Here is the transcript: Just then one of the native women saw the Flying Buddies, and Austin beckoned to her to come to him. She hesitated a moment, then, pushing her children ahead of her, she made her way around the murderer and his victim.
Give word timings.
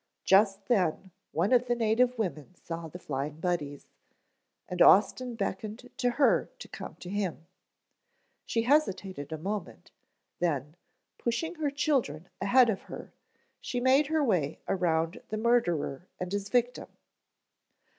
Just 0.25 0.65
then 0.67 1.11
one 1.31 1.53
of 1.53 1.67
the 1.67 1.75
native 1.75 2.17
women 2.17 2.55
saw 2.55 2.87
the 2.87 2.97
Flying 2.97 3.39
Buddies, 3.39 3.85
and 4.67 4.81
Austin 4.81 5.35
beckoned 5.35 5.91
to 5.97 6.09
her 6.13 6.49
to 6.57 6.67
come 6.67 6.95
to 6.95 7.09
him. 7.11 7.45
She 8.47 8.63
hesitated 8.63 9.31
a 9.31 9.37
moment, 9.37 9.91
then, 10.39 10.75
pushing 11.19 11.53
her 11.53 11.69
children 11.69 12.29
ahead 12.41 12.71
of 12.71 12.81
her, 12.89 13.13
she 13.59 13.79
made 13.79 14.07
her 14.07 14.23
way 14.23 14.57
around 14.67 15.21
the 15.29 15.37
murderer 15.37 16.07
and 16.19 16.31
his 16.31 16.49
victim. 16.49 16.87